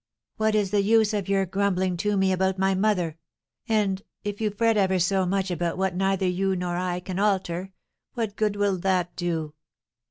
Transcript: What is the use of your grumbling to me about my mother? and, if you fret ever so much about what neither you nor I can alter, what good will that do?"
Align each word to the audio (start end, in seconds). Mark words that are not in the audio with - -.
What 0.37 0.55
is 0.55 0.71
the 0.71 0.81
use 0.81 1.13
of 1.13 1.29
your 1.29 1.45
grumbling 1.45 1.95
to 1.97 2.17
me 2.17 2.31
about 2.31 2.57
my 2.57 2.73
mother? 2.73 3.19
and, 3.69 4.01
if 4.23 4.41
you 4.41 4.49
fret 4.49 4.75
ever 4.75 4.97
so 4.97 5.27
much 5.27 5.51
about 5.51 5.77
what 5.77 5.95
neither 5.95 6.25
you 6.25 6.55
nor 6.55 6.75
I 6.75 6.99
can 7.01 7.19
alter, 7.19 7.71
what 8.15 8.35
good 8.35 8.55
will 8.55 8.79
that 8.79 9.15
do?" 9.15 9.53